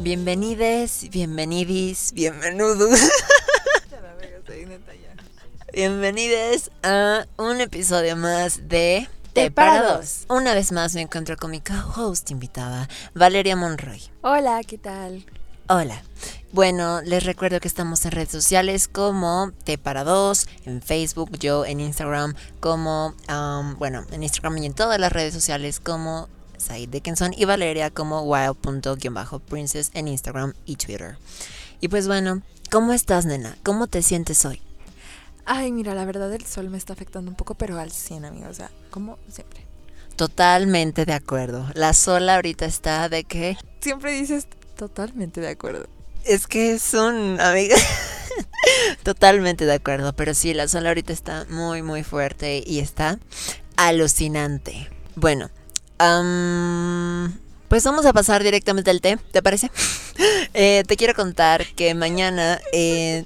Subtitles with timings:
[0.00, 3.00] Bienvenides, bienvenidis, bienvenudos.
[5.72, 10.26] Bienvenidos a un episodio más de Te para dos.
[10.28, 14.02] Una vez más me encuentro con mi co-host invitada, Valeria Monroy.
[14.20, 15.24] Hola, ¿qué tal?
[15.68, 16.02] Hola.
[16.52, 21.64] Bueno, les recuerdo que estamos en redes sociales como Te para dos, en Facebook, yo
[21.64, 26.90] en Instagram como, um, bueno, en Instagram y en todas las redes sociales como Said
[26.90, 31.16] Dickinson y Valeria como wild.princess en Instagram y Twitter.
[31.80, 33.56] Y pues bueno, ¿cómo estás, nena?
[33.62, 34.60] ¿Cómo te sientes hoy?
[35.44, 38.48] Ay, mira, la verdad el sol me está afectando un poco, pero al 100, amigo.
[38.48, 39.66] O sea, como siempre.
[40.16, 41.66] Totalmente de acuerdo.
[41.74, 43.56] La sola ahorita está de que...
[43.80, 44.46] Siempre dices
[44.76, 45.86] totalmente de acuerdo.
[46.24, 47.40] Es que es un...
[47.40, 47.76] Amiga.
[49.02, 50.12] Totalmente de acuerdo.
[50.12, 53.18] Pero sí, la sola ahorita está muy, muy fuerte y está
[53.76, 54.88] alucinante.
[55.16, 55.50] Bueno.
[57.68, 59.70] pues vamos a pasar directamente al té, ¿te parece?
[60.54, 62.60] Eh, te quiero contar que mañana...
[62.74, 63.24] Eh,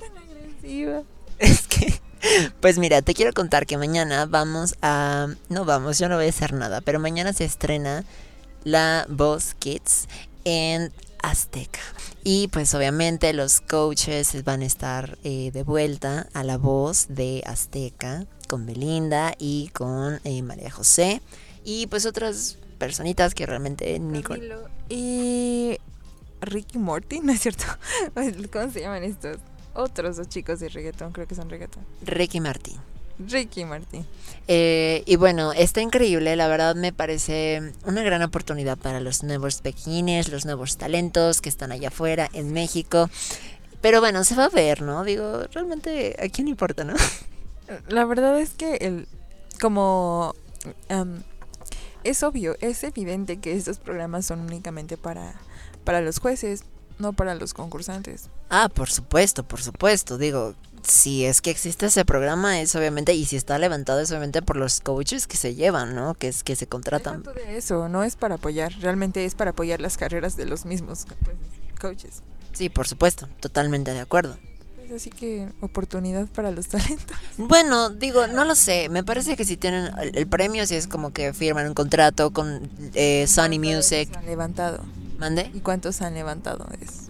[1.41, 2.01] es que
[2.61, 5.29] pues mira, te quiero contar que mañana vamos a...
[5.49, 8.05] No vamos, yo no voy a hacer nada, pero mañana se estrena
[8.65, 10.09] la Voz Kids
[10.45, 10.93] en
[11.23, 11.81] Azteca.
[12.25, 17.43] Y pues obviamente los coaches van a estar eh, de vuelta a la voz de
[17.47, 21.21] Azteca con Belinda y con eh, María José.
[21.65, 24.41] Y pues otras personitas que realmente ni con...
[24.89, 25.79] Y
[26.41, 27.65] Ricky Morty, ¿no es cierto?
[28.53, 29.39] ¿Cómo se llaman estos?
[29.77, 31.85] Otros dos chicos de reggaetón, creo que son reggaetón.
[32.03, 32.77] Ricky Martin.
[33.19, 34.05] Ricky Martin.
[34.47, 39.63] Eh, y bueno, está increíble, la verdad me parece una gran oportunidad para los nuevos
[39.63, 43.09] pequines, los nuevos talentos que están allá afuera en México.
[43.81, 45.05] Pero bueno, se va a ver, ¿no?
[45.05, 46.95] Digo, realmente, ¿a quién importa, no?
[47.89, 49.09] La verdad es que el,
[49.61, 50.35] como
[52.05, 55.35] es obvio, es evidente que estos programas son únicamente para,
[55.85, 56.65] para los jueces,
[56.99, 58.29] no para los concursantes.
[58.49, 60.19] Ah, por supuesto, por supuesto.
[60.19, 64.43] Digo, si es que existe ese programa es obviamente, y si está levantado es obviamente
[64.43, 66.15] por los coaches que se llevan, ¿no?
[66.15, 67.23] Que, es, que se contratan.
[67.25, 70.65] No de eso, no es para apoyar, realmente es para apoyar las carreras de los
[70.65, 71.07] mismos
[71.81, 72.23] coaches.
[72.53, 74.37] Sí, por supuesto, totalmente de acuerdo.
[74.77, 77.17] Pues así que oportunidad para los talentos.
[77.37, 78.89] Bueno, digo, no lo sé.
[78.89, 82.71] Me parece que si tienen el, premio, si es como que firman un contrato con
[82.95, 84.09] eh, Sony Music.
[84.25, 84.85] levantado.
[85.19, 85.51] ¿Mande?
[85.55, 86.67] ¿Y cuántos han levantado?
[86.81, 87.06] Es,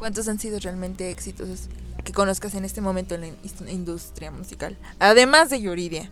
[0.00, 1.68] ¿Cuántos han sido realmente exitosos
[2.02, 4.78] que conozcas en este momento en la industria musical?
[4.98, 6.10] Además de Yuridia.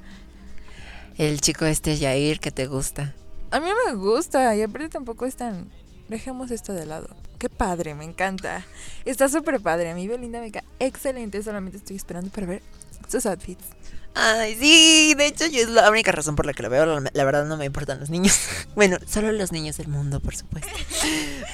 [1.16, 3.14] El chico este Yair que te gusta.
[3.50, 5.70] A mí me gusta y aparte tampoco es tan...
[6.10, 7.08] Dejemos esto de lado.
[7.38, 8.62] Qué padre, me encanta.
[9.06, 9.90] Está súper padre.
[9.90, 11.42] A mí Belinda me cae excelente.
[11.42, 12.62] Solamente estoy esperando para ver
[13.08, 13.64] sus outfits.
[14.14, 17.00] Ay, sí, de hecho yo es la única razón por la que lo veo.
[17.00, 18.38] La, verdad no me importan los niños.
[18.74, 20.70] Bueno, solo los niños del mundo, por supuesto.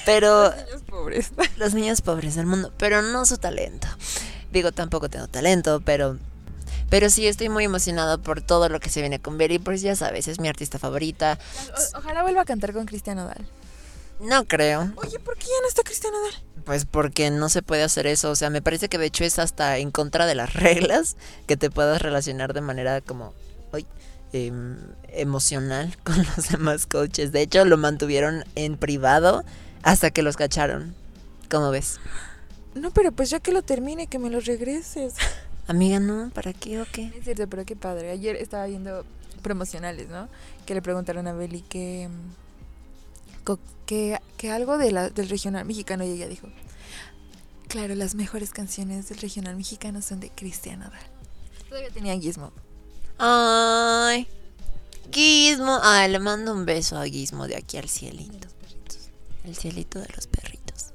[0.05, 0.51] Pero...
[0.51, 1.33] Los niños pobres.
[1.57, 3.89] Los niños pobres del mundo, pero no su talento.
[4.53, 6.19] Digo, tampoco tengo talento, pero...
[6.91, 9.97] Pero sí, estoy muy emocionado por todo lo que se viene con Berry, pues ya
[9.97, 11.39] sabes, es mi artista favorita.
[11.97, 13.49] ojalá vuelva a cantar con Cristiano Dal.
[14.21, 14.93] No creo.
[14.97, 16.43] Oye, ¿por qué ya no está Cristiano Dal?
[16.65, 18.31] Pues porque no se puede hacer eso.
[18.31, 21.17] O sea, me parece que de hecho es hasta en contra de las reglas
[21.47, 23.35] que te puedas relacionar de manera como
[23.73, 23.87] hoy
[24.33, 24.79] em,
[25.09, 27.33] emocional con los demás coaches.
[27.33, 29.45] De hecho, lo mantuvieron en privado
[29.85, 30.95] hasta que los cacharon.
[31.49, 32.01] ¿Cómo ves?
[32.75, 35.15] No, pero pues ya que lo termine, que me lo regreses.
[35.69, 37.13] Amiga, no, ¿para qué o qué?
[37.17, 38.11] Es cierto, pero qué padre.
[38.11, 39.05] Ayer estaba viendo
[39.43, 40.29] promocionales, ¿no?
[40.67, 42.09] Que le preguntaron a Beli que
[43.87, 46.49] que, que algo de la, del regional mexicano y ella dijo,
[47.69, 50.91] claro, las mejores canciones del regional mexicano son de Cristiano
[51.69, 52.53] Todavía tenía Gizmo.
[53.19, 54.27] Ay,
[55.11, 55.79] Gizmo.
[55.83, 58.49] Ay, le mando un beso a Gizmo de aquí al cielito.
[59.45, 60.93] El cielito de los perritos.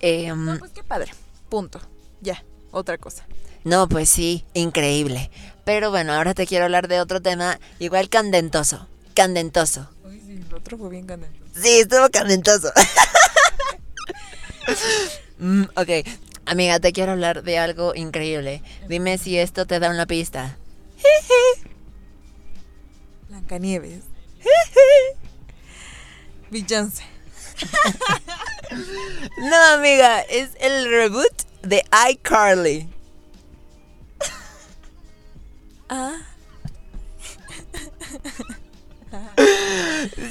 [0.00, 1.12] Em, no, pues qué padre.
[1.48, 1.80] Punto.
[2.20, 3.26] Ya, otra cosa.
[3.64, 5.30] No, pues sí, increíble.
[5.64, 8.86] Pero bueno, ahora te quiero hablar de otro tema igual candentoso.
[9.14, 9.88] Candentoso.
[10.04, 11.44] Uy, sí, el otro fue bien candentoso.
[11.60, 12.72] Sí, estuvo calentoso.
[15.38, 15.88] Mm, ok,
[16.46, 18.62] amiga, te quiero hablar de algo increíble.
[18.88, 20.56] Dime si esto te da una pista.
[23.28, 24.04] Blancanieves.
[26.50, 27.02] Beyoncé.
[29.38, 32.88] no, amiga, es el reboot de iCarly.
[35.88, 36.16] Ah.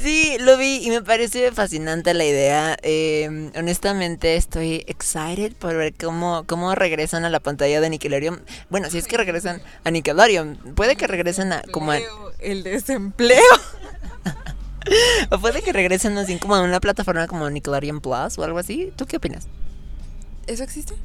[0.01, 2.77] Sí, lo vi y me pareció fascinante la idea.
[2.83, 8.43] Eh, honestamente estoy excited por ver cómo, cómo regresan a la pantalla de Nickelodeon.
[8.69, 11.99] Bueno, si es que regresan a Nickelodeon, puede que regresen a como a,
[12.39, 13.41] El desempleo.
[15.31, 18.91] o puede que regresen así como a una plataforma como Nickelodeon Plus o algo así.
[18.95, 19.47] ¿Tú qué opinas?
[20.47, 20.95] ¿Eso existe?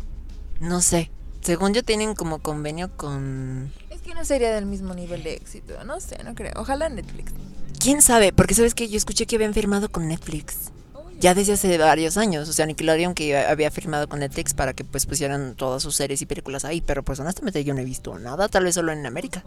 [0.60, 1.10] No sé.
[1.40, 5.82] Según yo tienen como convenio con Es que no sería del mismo nivel de éxito.
[5.84, 6.52] No sé, no creo.
[6.56, 7.32] Ojalá Netflix.
[7.78, 8.32] ¿Quién sabe?
[8.32, 10.72] Porque sabes que yo escuché que habían firmado con Netflix.
[11.20, 14.84] Ya desde hace varios años, o sea, Nickelodeon que había firmado con Netflix para que
[14.84, 18.16] pues pusieran todas sus series y películas ahí, pero pues honestamente yo no he visto
[18.20, 19.42] nada, tal vez solo en América.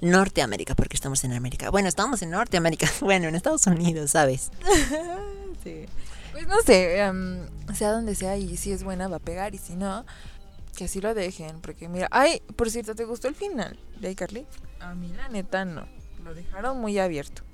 [0.00, 1.70] Norteamérica, porque estamos en América.
[1.70, 4.50] Bueno, estamos en Norteamérica, bueno, en Estados Unidos, ¿sabes?
[5.62, 5.86] sí.
[6.32, 9.58] Pues no sé, em, sea donde sea y si es buena va a pegar y
[9.58, 10.04] si no,
[10.76, 14.46] que así lo dejen, porque mira, ay, por cierto, ¿te gustó el final de iCarly?
[14.80, 15.86] A mí la neta no,
[16.24, 17.44] lo dejaron muy abierto.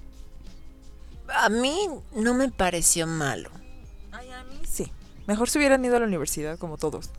[1.35, 3.51] A mí no me pareció malo.
[4.13, 4.91] Ay, a mí sí.
[5.27, 7.11] Mejor se hubieran ido a la universidad como todos.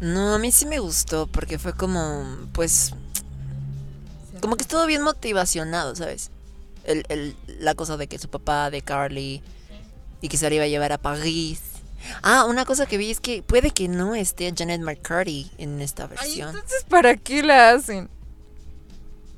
[0.00, 2.92] No, a mí sí me gustó porque fue como, pues,
[4.40, 6.30] como que estuvo bien motivacionado, ¿sabes?
[6.84, 9.42] El, el, la cosa de que su papá, de Carly,
[10.22, 11.60] y que se la iba a llevar a París.
[12.22, 16.04] Ah, una cosa que vi es que puede que no esté Janet McCarty en esta
[16.04, 16.48] Ay, versión.
[16.50, 18.08] entonces, ¿para qué la hacen?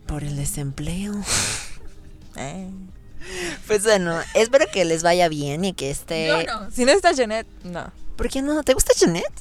[0.07, 1.15] Por el desempleo.
[2.35, 2.71] Eh.
[3.67, 6.29] Pues bueno, espero que les vaya bien y que esté...
[6.29, 6.71] Yo no.
[6.71, 7.93] Si no está Janet, no.
[8.17, 8.63] ¿Por qué no?
[8.63, 9.33] ¿Te gusta Janet?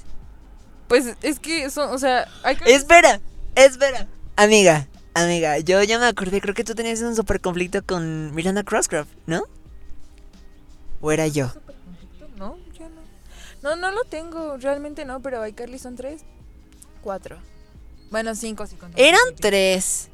[0.88, 2.74] Pues es que son, o sea, hay que...
[2.74, 3.22] Espera,
[3.56, 4.08] espera.
[4.36, 8.64] Amiga, amiga, yo ya me acordé, creo que tú tenías un super conflicto con Miranda
[8.64, 9.44] Crosscroft, ¿no?
[11.00, 11.52] ¿O era yo?
[12.38, 13.02] No, yo no.
[13.64, 16.22] No, no lo tengo, realmente no, pero iCarly son tres.
[17.02, 17.38] Cuatro.
[18.12, 20.10] Bueno, cinco contamos Eran tres.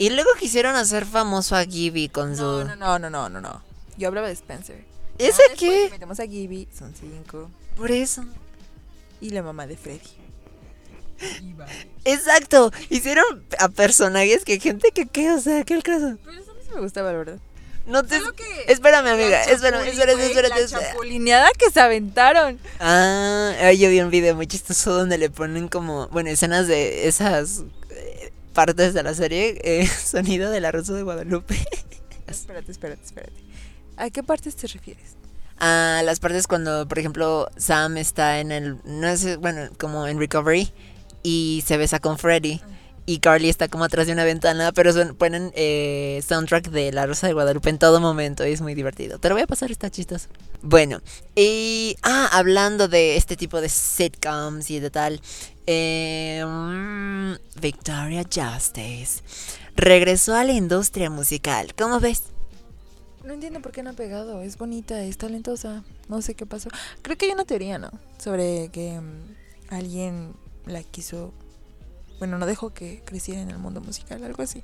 [0.00, 2.42] Y luego quisieron hacer famoso a Gibby con su...
[2.42, 3.62] No, no, no, no, no, no, no.
[3.98, 4.82] Yo hablaba de Spencer.
[5.18, 5.88] ¿Ese No, qué?
[5.90, 7.50] Metemos a Gibby, son cinco.
[7.76, 8.24] Por eso.
[9.20, 10.00] Y la mamá de Freddy.
[12.06, 12.72] Exacto.
[12.88, 16.16] Hicieron a personajes que gente que qué, o sea, qué el caso.
[16.24, 17.38] Pero eso a mí sí me gustaba, la verdad.
[17.86, 18.20] No te...
[18.36, 19.42] Que- Espérame, amiga.
[19.44, 20.48] Espérame, güey, espérate.
[20.48, 20.86] La espérate.
[20.92, 22.58] chapulineada que se aventaron.
[22.78, 27.64] Ah, yo vi un video muy chistoso donde le ponen como, bueno, escenas de esas
[28.52, 31.56] partes de la serie, eh, sonido de la Rosa de Guadalupe.
[32.26, 33.42] Espérate, espérate, espérate.
[33.96, 35.16] ¿A qué partes te refieres?
[35.58, 40.18] A las partes cuando, por ejemplo, Sam está en el, no sé, bueno, como en
[40.18, 40.72] recovery
[41.22, 42.60] y se besa con Freddy.
[43.10, 47.06] Y Carly está como atrás de una ventana, pero son- ponen eh, soundtrack de La
[47.06, 49.18] Rosa de Guadalupe en todo momento y es muy divertido.
[49.18, 50.28] Te lo voy a pasar, está chistoso.
[50.62, 51.00] Bueno,
[51.34, 51.96] y...
[52.02, 55.20] Ah, hablando de este tipo de sitcoms y de tal.
[55.66, 59.22] eh, mm, Victoria Justice
[59.74, 61.74] regresó a la industria musical.
[61.76, 62.22] ¿Cómo ves?
[63.24, 64.40] No entiendo por qué no ha pegado.
[64.42, 65.82] Es bonita, es talentosa.
[66.08, 66.68] No sé qué pasó.
[67.02, 67.90] Creo que hay una teoría, ¿no?
[68.18, 70.32] Sobre que mm, alguien
[70.66, 71.32] la quiso.
[72.20, 74.62] Bueno, no dejó que creciera en el mundo musical, algo así.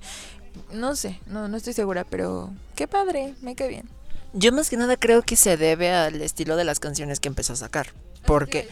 [0.72, 3.88] No sé, no, no estoy segura, pero qué padre, me cae bien.
[4.34, 7.54] Yo más que nada creo que se debe al estilo de las canciones que empezó
[7.54, 7.88] a sacar.
[8.26, 8.68] Porque,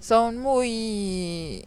[0.00, 1.64] Son muy.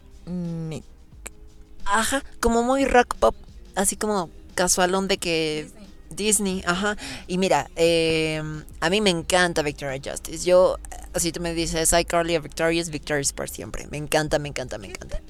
[1.86, 3.34] Ajá, como muy rock pop,
[3.74, 5.70] así como casualón de que
[6.10, 6.98] Disney, ajá.
[7.26, 8.42] Y mira, eh,
[8.80, 10.44] a mí me encanta Victoria Justice.
[10.44, 10.76] Yo,
[11.18, 13.86] si tú me dices iCarly Victorious, Victorious por siempre.
[13.90, 15.20] Me encanta, me encanta, me encanta.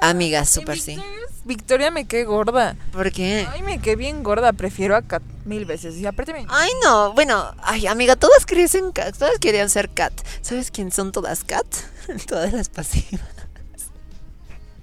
[0.00, 0.98] Amiga, súper sí.
[1.44, 2.76] Victoria me cae gorda.
[2.92, 3.46] ¿Por qué?
[3.50, 4.52] Ay, me cae bien gorda.
[4.52, 5.96] Prefiero a Kat mil veces.
[5.96, 6.46] Y aparte me.
[6.48, 10.12] Ay, no, bueno, ay, amiga, todas crecen Cat, todas querían ser Cat.
[10.42, 11.66] ¿Sabes quién son todas Cat?
[12.26, 13.26] todas las pasivas.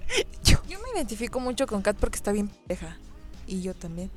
[0.44, 0.58] Yo.
[0.68, 2.96] Yo me identifico mucho con Kat porque está bien pendeja.
[3.46, 4.10] Y yo también.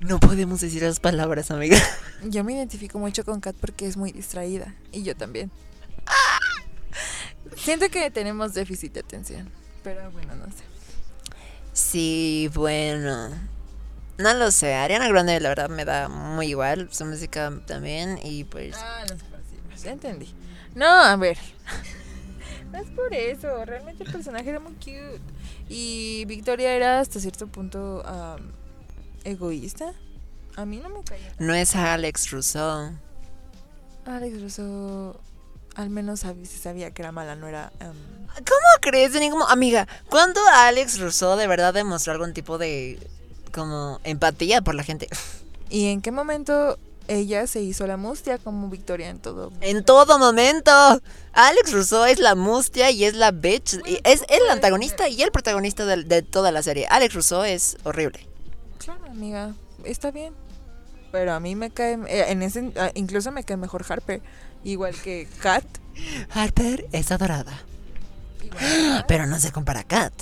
[0.00, 1.78] No podemos decir las palabras, amiga.
[2.24, 4.74] Yo me identifico mucho con Kat porque es muy distraída.
[4.92, 5.50] Y yo también.
[7.56, 9.50] Siento que tenemos déficit de atención.
[9.82, 10.64] Pero bueno, no sé.
[11.72, 13.30] Sí, bueno.
[14.18, 18.44] No lo sé, Ariana Grande la verdad me da muy igual, su música también y
[18.44, 18.76] pues...
[18.76, 19.82] Ah, los pasivos.
[19.82, 20.34] Ya entendí.
[20.74, 21.38] No, a ver.
[22.72, 23.64] No es por eso.
[23.64, 25.20] Realmente el personaje era muy cute.
[25.68, 28.00] Y Victoria era hasta cierto punto
[29.24, 29.92] egoísta.
[30.56, 31.32] A mí no me caía.
[31.38, 32.90] No es Alex Rousseau.
[34.06, 35.20] Alex Russo
[35.76, 37.72] al menos sab- se sabía que era mala, no era...
[37.80, 37.94] am,
[38.34, 39.12] ¿Cómo crees?
[39.14, 39.42] Ningún...
[39.48, 42.98] Amiga, ¿cuándo Alex Rousseau de verdad demostró algún tipo de...
[43.52, 45.08] como empatía por la gente?
[45.68, 49.52] ¿Y en qué momento ella se hizo la mustia como Victoria en todo?
[49.60, 50.72] En todo momento.
[51.32, 53.74] Alex Rousseau es la mustia y es la bitch.
[53.86, 56.86] y es el antagonista y el protagonista de, de toda la serie.
[56.90, 58.26] Alex Rousseau es horrible.
[58.82, 60.34] Claro, amiga, está bien.
[61.12, 64.22] Pero a mí me cae, eh, en ese, ah, incluso me cae mejor Harper,
[64.64, 65.64] igual que Kat.
[66.30, 67.62] Harper es adorada.
[69.06, 70.12] Pero no se compara a Kat.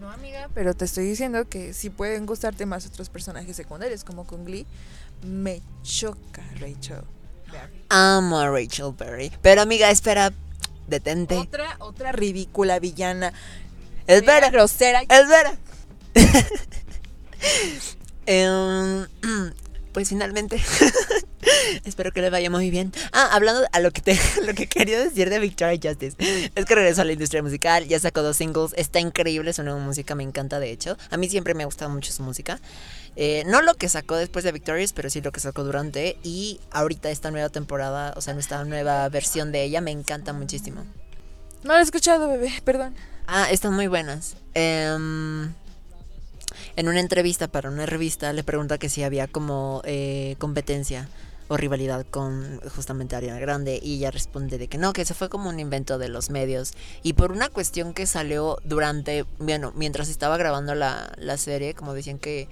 [0.00, 4.26] No, amiga, pero te estoy diciendo que si pueden gustarte más otros personajes secundarios, como
[4.26, 4.66] con Glee,
[5.24, 7.02] me choca Rachel.
[7.88, 9.30] Amo a Rachel Berry.
[9.42, 10.32] Pero amiga, espera,
[10.88, 11.36] detente.
[11.36, 13.32] Otra, otra ridícula villana.
[14.08, 15.02] Espera, grosera.
[15.02, 15.56] espera.
[18.26, 19.06] Em,
[19.92, 20.60] pues finalmente,
[21.84, 22.92] espero que le vaya muy bien.
[23.12, 26.16] Ah, hablando a lo que te, lo que quería decir de Victoria Justice,
[26.54, 29.78] es que regresó a la industria musical, ya sacó dos singles, está increíble su nueva
[29.80, 30.96] música, me encanta de hecho.
[31.10, 32.60] A mí siempre me ha gustado mucho su música.
[33.14, 36.16] Eh, no lo que sacó después de Victorious, pero sí lo que sacó durante.
[36.22, 40.84] Y ahorita esta nueva temporada, o sea, esta nueva versión de ella, me encanta muchísimo.
[41.62, 42.94] No lo he escuchado, bebé, perdón.
[43.26, 44.36] Ah, están muy buenas.
[44.54, 45.52] Em,
[46.76, 51.08] en una entrevista para una revista le pregunta que si había como eh, competencia
[51.48, 55.28] o rivalidad con justamente Ariana Grande y ella responde de que no, que eso fue
[55.28, 56.72] como un invento de los medios.
[57.02, 61.92] Y por una cuestión que salió durante, bueno, mientras estaba grabando la, la serie, como
[61.92, 62.48] decían que,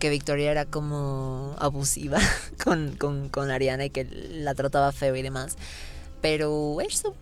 [0.00, 2.18] que Victoria era como abusiva
[2.64, 5.56] con, con, con Ariana y que la trataba feo y demás,
[6.20, 7.14] pero eso,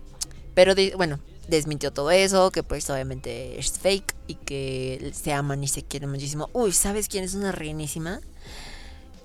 [0.55, 5.69] pero bueno, desmintió todo eso, que pues obviamente es fake y que se aman y
[5.69, 6.49] se quieren muchísimo.
[6.53, 8.21] Uy, ¿sabes quién es una reinísima?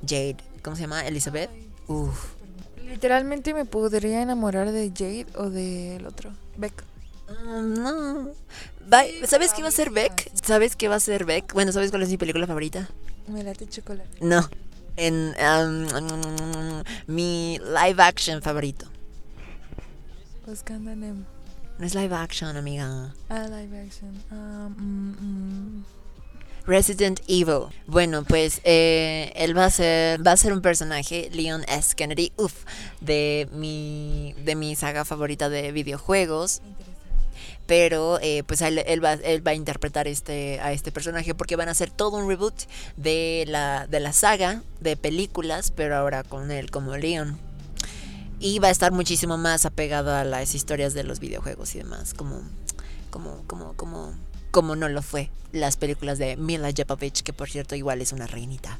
[0.01, 1.05] Jade, ¿cómo se llama?
[1.05, 1.49] Elizabeth.
[1.87, 2.33] Uf.
[2.87, 6.83] Literalmente me podría enamorar de Jade o del otro, Beck.
[7.45, 8.29] Mm, no.
[9.25, 10.29] ¿Sabes qué va a ser Beck?
[10.43, 11.53] ¿Sabes qué va a ser Beck?
[11.53, 12.89] Bueno, ¿sabes cuál es mi película favorita?
[13.27, 14.09] Me late chocolate.
[14.19, 14.49] No.
[14.95, 18.85] En um, mi live action favorito.
[20.45, 21.32] Buscando a Nemo.
[21.79, 23.13] No es live action, amiga.
[23.29, 24.23] Ah, live action.
[24.31, 25.85] Ah, mm, mm.
[26.65, 27.67] Resident Evil.
[27.87, 31.93] Bueno, pues eh, él va a ser va a ser un personaje, Leon S.
[31.95, 32.53] Kennedy, uff,
[33.01, 36.61] de mi de mi saga favorita de videojuegos.
[37.65, 41.55] Pero eh, pues él, él va, él va a interpretar este, a este personaje porque
[41.55, 42.53] van a hacer todo un reboot
[42.97, 47.39] de la, de la saga de películas, pero ahora con él como Leon.
[48.43, 52.13] Y va a estar muchísimo más apegado a las historias de los videojuegos y demás,
[52.13, 52.41] como,
[53.09, 54.13] como, como, como,
[54.51, 58.27] como no lo fue las películas de Mila Jovovich, que por cierto igual es una
[58.27, 58.79] reinita.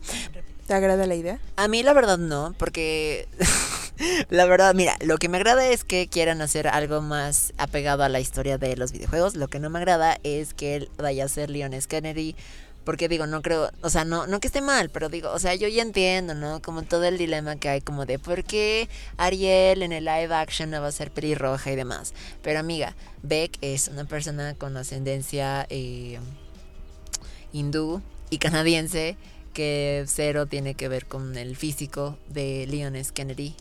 [0.68, 1.40] ¿Te agrada la idea?
[1.56, 3.30] A mí la verdad no, porque
[4.30, 8.10] la verdad, mira, lo que me agrada es que quieran hacer algo más apegado a
[8.10, 9.36] la historia de los videojuegos.
[9.36, 11.88] Lo que no me agrada es que él vaya a ser Leon S.
[11.88, 12.36] Kennedy.
[12.84, 15.56] Porque digo, no creo, o sea, no, no que esté mal, pero digo, o sea,
[15.56, 16.62] yo ya entiendo, ¿no?
[16.62, 20.70] Como todo el dilema que hay, como de por qué Ariel en el live action
[20.70, 22.14] no va a ser pelirroja y demás.
[22.42, 26.20] Pero amiga, Beck es una persona con ascendencia eh,
[27.54, 29.16] hindú y canadiense
[29.54, 33.12] que cero tiene que ver con el físico de Leon S.
[33.14, 33.56] Kennedy.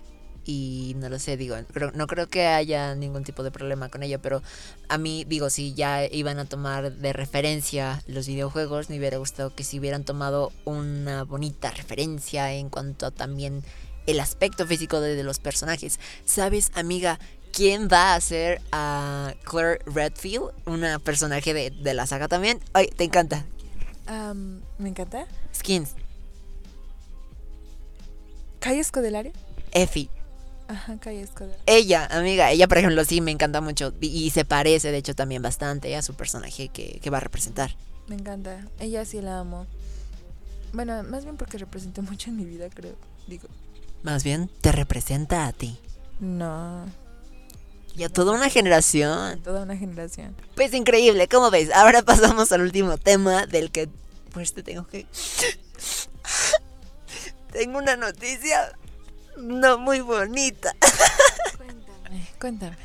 [0.44, 1.56] Y no lo sé, digo,
[1.94, 4.42] no creo que haya ningún tipo de problema con ello, pero
[4.88, 9.54] a mí, digo, si ya iban a tomar de referencia los videojuegos, me hubiera gustado
[9.54, 13.62] que si hubieran tomado una bonita referencia en cuanto a también
[14.06, 16.00] el aspecto físico de, de los personajes.
[16.24, 17.20] ¿Sabes, amiga?
[17.52, 20.52] ¿Quién va a ser a Claire Redfield?
[20.64, 22.58] Una personaje de, de la saga también.
[22.72, 23.44] Ay, te encanta.
[24.78, 25.26] Me encanta.
[25.54, 25.90] Skins.
[28.58, 29.32] ¿Calle Escodelario?
[29.72, 30.08] Effie.
[30.68, 31.26] Ajá, Calle.
[31.66, 35.14] Ella, amiga, ella por ejemplo sí me encanta mucho y, y se parece de hecho
[35.14, 37.76] también bastante a su personaje que, que va a representar.
[38.08, 38.66] Me encanta.
[38.78, 39.66] Ella sí la amo.
[40.72, 42.94] Bueno, más bien porque representó mucho en mi vida, creo.
[43.26, 43.48] Digo,
[44.02, 45.78] Más bien, te representa a ti.
[46.20, 46.86] no.
[47.94, 49.42] Y a toda una generación.
[49.42, 50.34] Toda una generación.
[50.54, 51.68] Pues increíble, ¿cómo ves?
[51.74, 53.90] Ahora pasamos al último tema del que
[54.32, 55.06] pues te tengo que...
[57.52, 58.72] tengo una noticia
[59.36, 60.74] no muy bonita.
[61.56, 62.28] Cuéntame.
[62.40, 62.76] Cuéntame.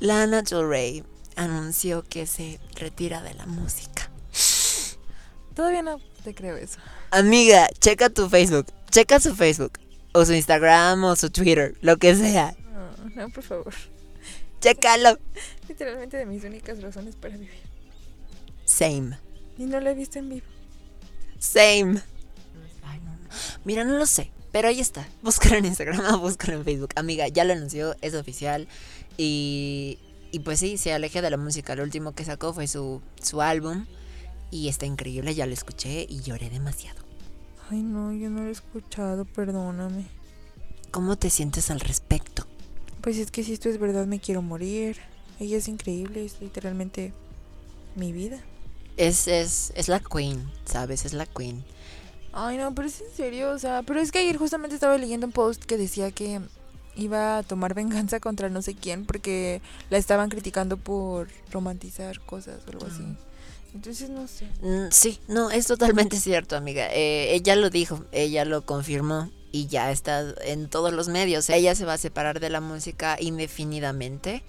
[0.00, 1.04] Lana Del Rey
[1.36, 4.10] anunció que se retira de la música.
[5.54, 6.78] Todavía no te creo eso.
[7.10, 9.72] Amiga, checa tu Facebook, checa su Facebook,
[10.12, 12.54] o su Instagram, o su Twitter, lo que sea.
[12.72, 13.74] No, no, por favor.
[14.60, 15.18] Chécalo.
[15.68, 17.50] Literalmente de mis únicas razones para vivir.
[18.64, 19.18] Same,
[19.58, 20.46] Y no la he visto en vivo.
[21.38, 22.00] same.
[22.84, 23.28] Ay, no, no.
[23.64, 25.08] Mira, no lo sé, pero ahí está.
[25.22, 26.90] Búscalo en Instagram o búscalo en Facebook.
[26.96, 28.68] Amiga, ya lo anunció, es oficial.
[29.16, 29.98] Y,
[30.32, 31.74] y pues sí, se aleja de la música.
[31.76, 33.86] Lo último que sacó fue su, su álbum.
[34.50, 37.00] Y está increíble, ya lo escuché y lloré demasiado.
[37.70, 40.06] Ay, no, yo no lo he escuchado, perdóname.
[40.90, 42.46] ¿Cómo te sientes al respecto?
[43.00, 44.96] Pues es que si esto es verdad, me quiero morir.
[45.38, 47.12] Ella es increíble, es literalmente
[47.94, 48.40] mi vida.
[48.96, 51.04] Es, es, es la queen, ¿sabes?
[51.04, 51.64] Es la queen.
[52.32, 55.26] Ay, no, pero es en serio, o sea, pero es que ayer justamente estaba leyendo
[55.26, 56.40] un post que decía que
[56.96, 62.60] iba a tomar venganza contra no sé quién porque la estaban criticando por romantizar cosas
[62.66, 63.04] o algo así.
[63.74, 64.46] Entonces no sé.
[64.62, 66.88] Mm, sí, no, es totalmente cierto, amiga.
[66.92, 71.50] Eh, ella lo dijo, ella lo confirmó y ya está en todos los medios.
[71.50, 74.42] Ella se va a separar de la música indefinidamente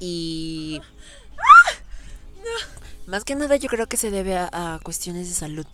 [0.00, 0.80] y...
[3.06, 5.66] Más que nada yo creo que se debe a, a cuestiones de salud.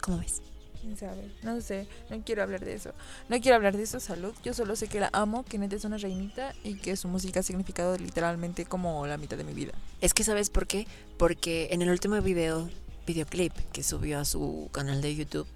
[0.00, 0.40] ¿Cómo ves?
[0.88, 1.30] ¿Quién sabe?
[1.42, 2.94] No sé, no quiero hablar de eso.
[3.28, 4.32] No quiero hablar de eso, salud.
[4.42, 7.40] Yo solo sé que la amo, que neta es una reinita y que su música
[7.40, 9.72] ha significado literalmente como la mitad de mi vida.
[10.00, 10.86] Es que sabes por qué?
[11.18, 12.70] Porque en el último video,
[13.06, 15.46] videoclip que subió a su canal de YouTube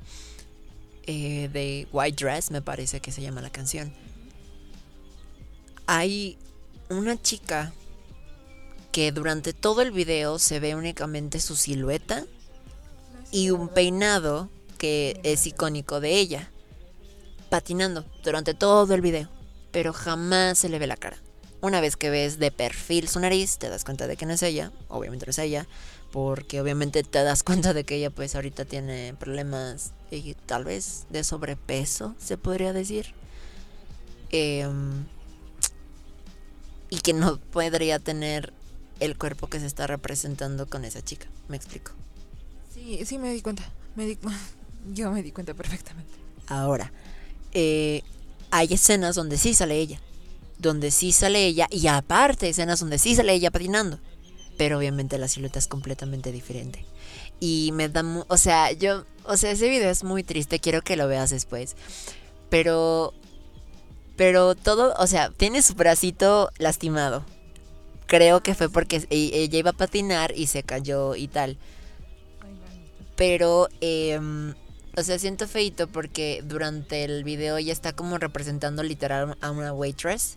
[1.07, 3.91] eh, de White Dress, me parece que se llama la canción,
[5.87, 6.37] hay
[6.91, 7.73] una chica
[8.91, 12.27] que durante todo el video se ve únicamente su silueta
[13.31, 14.51] y un peinado
[14.83, 16.51] que es icónico de ella,
[17.51, 19.29] patinando durante todo el video,
[19.71, 21.19] pero jamás se le ve la cara.
[21.61, 24.43] Una vez que ves de perfil su nariz, te das cuenta de que no es
[24.43, 25.69] ella, obviamente no es ella,
[26.11, 31.07] porque obviamente te das cuenta de que ella pues ahorita tiene problemas y tal vez
[31.11, 33.15] de sobrepeso, se podría decir.
[34.31, 35.07] Em,
[36.91, 38.53] y que no podría tener
[38.99, 41.93] el cuerpo que se está representando con esa chica, me explico.
[42.75, 43.63] Sí, sí me di cuenta.
[43.95, 44.19] Me di,
[44.93, 46.13] yo me di cuenta perfectamente.
[46.49, 46.93] Ahora,
[47.53, 48.03] eh,
[48.51, 50.01] hay escenas donde sí sale ella.
[50.59, 51.67] Donde sí sale ella.
[51.71, 53.99] Y aparte, escenas donde sí sale ella patinando.
[54.59, 56.85] Pero obviamente la silueta es completamente diferente.
[57.41, 58.05] Y me da.
[58.29, 59.05] O sea, yo.
[59.25, 60.61] O sea, ese video es muy triste.
[60.61, 61.77] Quiero que lo veas después.
[62.51, 63.15] Pero.
[64.17, 64.95] Pero todo.
[64.99, 67.25] O sea, tiene su bracito lastimado.
[68.07, 71.57] Creo que fue porque e- ella iba a patinar y se cayó y tal.
[73.17, 74.55] Pero, em,
[74.97, 79.73] o sea, siento feito porque durante el video ella está como representando literal a una
[79.73, 80.37] waitress.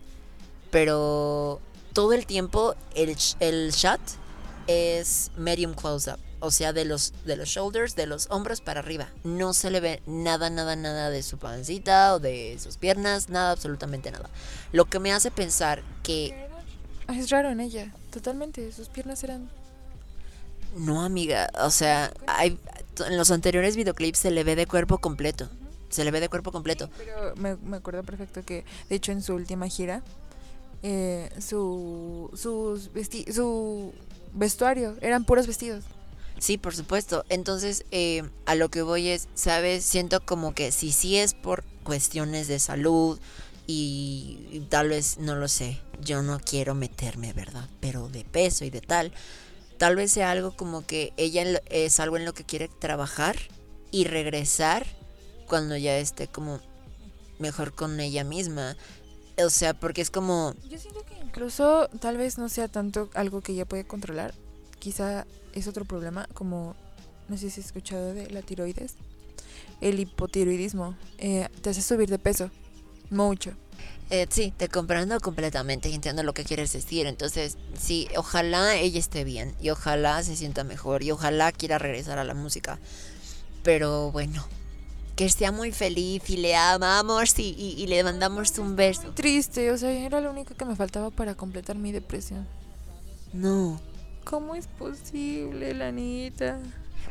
[0.70, 1.60] Pero
[1.92, 4.00] todo el tiempo el, el shot
[4.66, 6.18] es medium close-up.
[6.40, 9.08] O sea, de los, de los shoulders, de los hombros para arriba.
[9.24, 13.28] No se le ve nada, nada, nada de su pancita o de sus piernas.
[13.28, 14.28] Nada, absolutamente nada.
[14.72, 16.48] Lo que me hace pensar que
[17.08, 18.70] Es raro en ella, totalmente.
[18.72, 19.48] Sus piernas eran.
[20.76, 22.58] No, amiga, o sea, hay,
[23.04, 25.48] en los anteriores videoclips se le ve de cuerpo completo.
[25.88, 26.88] Se le ve de cuerpo completo.
[26.96, 30.02] Pero me, me acuerdo perfecto que, de hecho, en su última gira,
[30.82, 33.92] eh, su, sus vesti su
[34.34, 35.84] vestuario eran puros vestidos.
[36.38, 37.24] Sí, por supuesto.
[37.28, 39.84] Entonces, eh, a lo que voy es, ¿sabes?
[39.84, 43.18] Siento como que si sí es por cuestiones de salud
[43.66, 47.68] y, y tal vez, no lo sé, yo no quiero meterme, ¿verdad?
[47.80, 49.12] Pero de peso y de tal,
[49.78, 53.36] tal vez sea algo como que ella es algo en lo que quiere trabajar
[53.90, 54.86] y regresar
[55.46, 56.60] cuando ya esté como
[57.38, 58.76] mejor con ella misma.
[59.42, 63.42] O sea, porque es como, Yo siento que incluso tal vez no sea tanto algo
[63.42, 64.34] que ella puede controlar.
[64.78, 66.74] Quizá es otro problema, como
[67.28, 68.94] no sé si has escuchado de la tiroides.
[69.80, 72.50] El hipotiroidismo eh, te hace subir de peso
[73.10, 73.52] mucho.
[74.10, 77.06] Eh, sí, te comprendo completamente y entiendo lo que quieres decir.
[77.06, 82.18] Entonces, sí, ojalá ella esté bien y ojalá se sienta mejor y ojalá quiera regresar
[82.18, 82.78] a la música.
[83.64, 84.46] Pero bueno,
[85.16, 89.10] que sea muy feliz y le amamos y, y- y le mandamos un beso.
[89.14, 92.46] Triste, o sea, era lo único que me faltaba para completar mi depresión.
[93.32, 93.80] No.
[94.24, 96.58] ¿Cómo es posible, Lanita?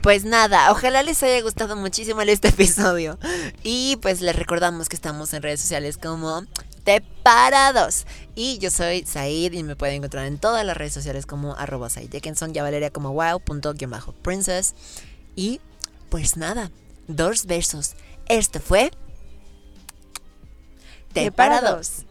[0.05, 3.17] pues nada, ojalá les haya gustado muchísimo este episodio.
[3.63, 6.43] Y pues les recordamos que estamos en redes sociales como
[6.83, 8.05] Te Parados.
[8.35, 11.89] Y yo soy Said y me pueden encontrar en todas las redes sociales como arroba
[11.89, 14.75] Said Dickinson y a Valeria como wow.princess.
[15.35, 15.59] Y
[16.09, 16.69] pues nada,
[17.07, 17.95] dos versos.
[18.27, 18.91] Esto fue
[21.13, 22.05] Te Parados.